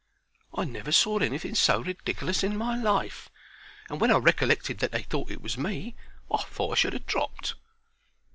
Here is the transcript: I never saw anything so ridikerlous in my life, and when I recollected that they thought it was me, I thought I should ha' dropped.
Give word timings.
I 0.55 0.63
never 0.65 0.91
saw 0.91 1.19
anything 1.19 1.53
so 1.53 1.83
ridikerlous 1.83 2.43
in 2.43 2.57
my 2.57 2.75
life, 2.75 3.29
and 3.87 4.01
when 4.01 4.09
I 4.11 4.17
recollected 4.17 4.79
that 4.79 4.91
they 4.91 5.03
thought 5.03 5.29
it 5.29 5.43
was 5.43 5.59
me, 5.59 5.95
I 6.33 6.41
thought 6.41 6.71
I 6.71 6.75
should 6.75 6.93
ha' 6.95 7.05
dropped. 7.05 7.53